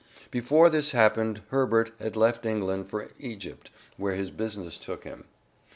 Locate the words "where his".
3.97-4.31